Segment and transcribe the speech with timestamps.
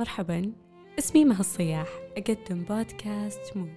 [0.00, 0.52] مرحبا
[0.98, 3.74] اسمي مها الصياح أقدم بودكاست مود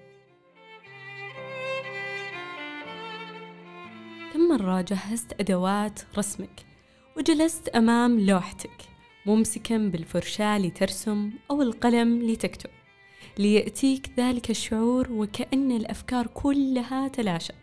[4.33, 6.65] كم مرة جهزت أدوات رسمك
[7.17, 8.81] وجلست أمام لوحتك
[9.25, 12.70] ممسكا بالفرشاة لترسم أو القلم لتكتب
[13.38, 17.55] ليأتيك ذلك الشعور وكأن الأفكار كلها تلاشت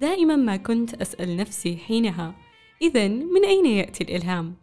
[0.00, 2.34] دائما ما كنت أسأل نفسي حينها
[2.82, 4.61] إذا من أين يأتي الإلهام؟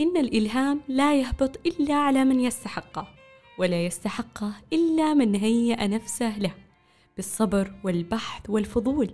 [0.00, 3.08] إن الإلهام لا يهبط إلا على من يستحقه
[3.58, 6.54] ولا يستحقه إلا من هيأ نفسه له
[7.16, 9.10] بالصبر والبحث والفضول.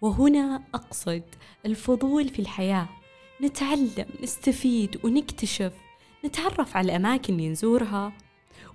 [0.00, 1.22] وهنا أقصد
[1.66, 2.88] الفضول في الحياة.
[3.42, 5.72] نتعلم نستفيد ونكتشف
[6.24, 8.12] نتعرف على الأماكن اللي نزورها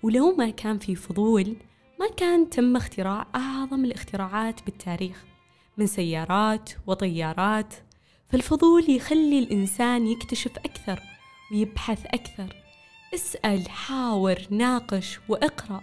[0.03, 1.55] ولو ما كان في فضول
[1.99, 5.25] ما كان تم اختراع أعظم الاختراعات بالتاريخ.
[5.77, 7.73] من سيارات وطيارات.
[8.29, 11.08] فالفضول يخلي الإنسان يكتشف أكثر.
[11.51, 12.55] ويبحث أكثر.
[13.13, 15.81] اسأل حاور ناقش وإقرأ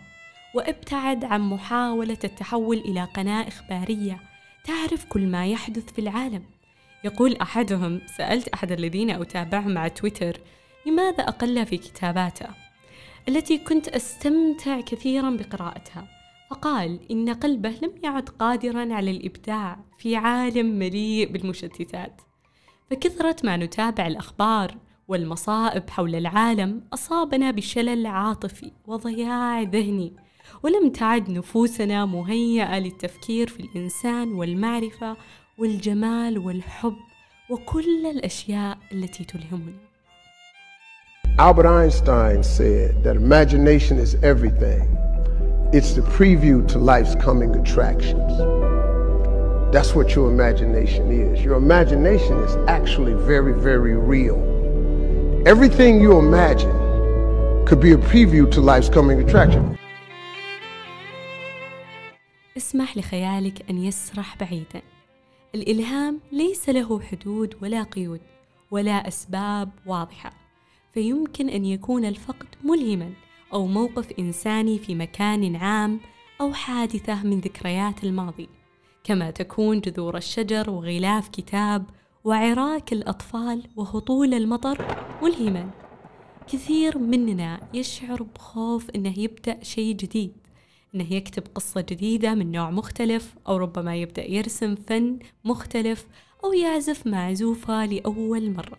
[0.55, 4.21] وابتعد عن محاولة التحول إلى قناة إخبارية
[4.65, 6.43] تعرف كل ما يحدث في العالم.
[7.05, 10.41] يقول أحدهم سألت أحد الذين أتابعهم على تويتر
[10.87, 12.49] لماذا أقل في كتاباته؟
[13.29, 16.09] التي كنت أستمتع كثيرا بقراءتها.
[16.51, 22.21] فقال إن قلبه لم يعد قادرا على الإبداع في عالم مليء بالمشتتات.
[22.91, 24.77] فكثرة ما نتابع الأخبار.
[25.09, 30.13] والمصائب حول العالم أصابنا بشلل عاطفي وضياع ذهني
[30.63, 35.17] ولم تعد نفوسنا مهيئة للتفكير في الإنسان والمعرفة
[35.59, 36.97] والجمال والحب
[37.51, 39.87] وكل الأشياء التي تلهمنا
[41.39, 44.97] Albert Einstein said that imagination is everything.
[45.71, 48.33] It's the preview to life's coming attractions.
[49.71, 51.45] That's what your imagination is.
[51.45, 54.56] Your imagination is actually very, very real.
[55.55, 56.75] Everything you imagine
[57.67, 59.77] could be a preview to life's coming attraction.
[62.57, 64.83] اسمح لخيالك أن يسرح بعيدا
[65.55, 68.21] الإلهام ليس له حدود ولا قيود
[68.71, 70.33] ولا أسباب واضحة
[70.95, 73.11] فيمكن أن يكون الفقد ملهما
[73.53, 76.01] أو موقف إنساني في مكان عام
[76.41, 78.49] أو حادثة من ذكريات الماضي
[79.05, 81.85] كما تكون جذور الشجر وغلاف كتاب
[82.27, 84.87] وعراك الأطفال وهطول المطر
[85.23, 85.71] ملهما
[86.49, 90.33] كثير مننا يشعر بخوف أنه يبدأ شيء جديد
[90.95, 96.07] أنه يكتب قصة جديدة من نوع مختلف أو ربما يبدأ يرسم فن مختلف
[96.45, 98.79] أو يعزف معزوفة لأول مرة.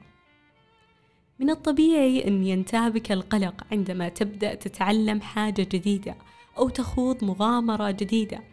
[1.40, 6.16] من الطبيعي أن ينتابك القلق عندما تبدأ تتعلم حاجة جديدة
[6.58, 8.44] أو تخوض مغامرة جديدة.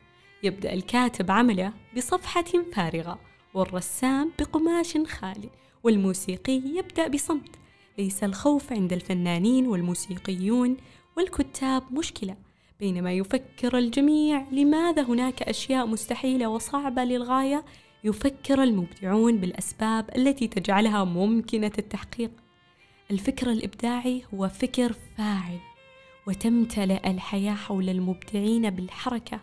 [0.43, 2.45] يبدأ الكاتب عمله بصفحة
[2.75, 3.34] فارغة.
[3.55, 5.51] والرسام بقماش خالي
[5.83, 7.57] والموسيقي يبدأ بصمت.
[7.99, 10.77] ليس الخوف عند الفنانين والموسيقيون
[11.17, 12.37] والكتاب مشكلة
[12.81, 17.65] بينما يفكر الجميع لماذا هناك أشياء مستحيلة وصعبة للغاية
[18.05, 22.31] يفكر المبدعون بالأسباب التي تجعلها ممكنة التحقيق.
[23.11, 25.59] الفكر الإبداعي هو فكر فاعل
[26.27, 29.41] وتمتلئ الحياة حول المبدعين بالحركة.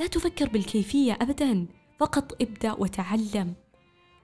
[0.00, 1.66] لا تفكر بالكيفية أبدا.
[2.00, 3.54] فقط ابدأ وتعلم.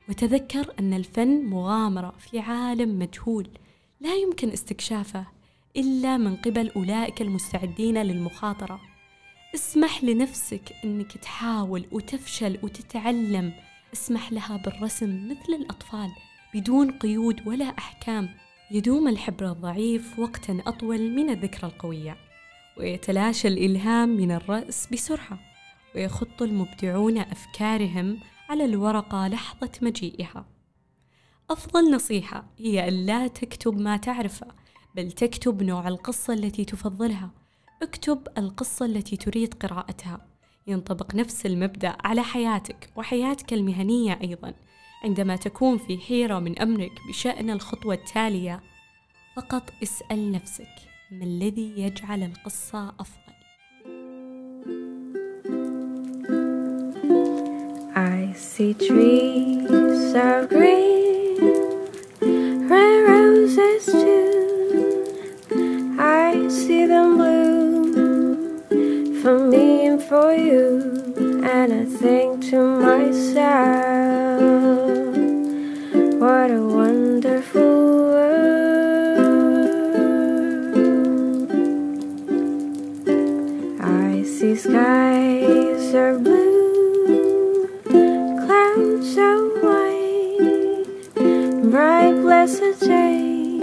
[0.08, 3.48] وتذكر أن الفن مغامرة في عالم مجهول
[4.00, 5.26] لا يمكن استكشافه
[5.76, 8.80] إلا من قبل أولئك المستعدين للمخاطرة.
[9.54, 13.52] اسمح لنفسك أنك تحاول وتفشل وتتعلم.
[13.92, 16.10] اسمح لها بالرسم مثل الأطفال
[16.54, 18.28] بدون قيود ولا أحكام.
[18.70, 22.16] يدوم الحبر الضعيف وقتا أطول من الذكرى القوية.
[22.78, 25.45] ويتلاشى الإلهام من الرأس بسرعة.
[25.96, 30.46] ويخط المبدعون أفكارهم على الورقة لحظة مجيئها.
[31.50, 34.46] أفضل نصيحة هي أن لا تكتب ما تعرفه
[34.94, 37.30] بل تكتب نوع القصة التي تفضلها.
[37.82, 40.26] اكتب القصة التي تريد قراءتها.
[40.66, 44.54] ينطبق نفس المبدأ على حياتك وحياتك المهنية أيضا.
[45.04, 48.62] عندما تكون في حيرة من أمرك بشأن الخطوة التالية
[49.36, 50.74] فقط اسأل نفسك
[51.10, 53.25] ما الذي يجعل القصة أفضل؟
[58.66, 61.38] See trees of green,
[62.68, 65.06] red roses too.
[65.98, 68.62] I see them bloom
[69.22, 70.82] for me and for you,
[71.44, 74.40] and I think to myself,
[76.20, 77.62] what a wonderful
[78.14, 78.66] world.
[83.80, 86.45] I see skies are blue,
[91.70, 93.58] bright blessed day,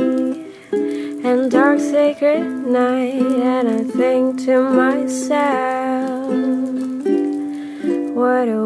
[1.24, 6.28] and dark sacred night, and I think to myself,
[8.14, 8.66] what a